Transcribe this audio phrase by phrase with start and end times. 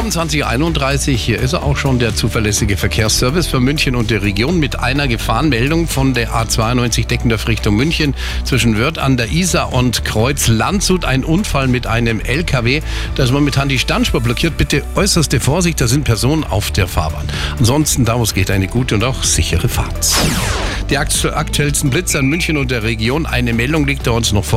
[0.00, 1.22] um 2031.
[1.22, 5.08] Hier ist er auch schon der zuverlässige Verkehrsservice für München und der Region mit einer
[5.08, 11.04] Gefahrenmeldung von der A92 Deckendorf Richtung München zwischen Wörth an der Isar und Kreuz Landshut.
[11.04, 12.80] Ein Unfall mit einem LKW.
[13.14, 14.56] Da ist momentan die Standspur blockiert.
[14.56, 17.28] Bitte äußerste Vorsicht, da sind Personen auf der Fahrbahn.
[17.58, 20.14] Ansonsten, daraus geht eine gute und auch sichere Fahrt.
[20.88, 23.26] Die aktuellsten Blitze an München und der Region.
[23.26, 24.48] Eine Meldung liegt da uns noch vor.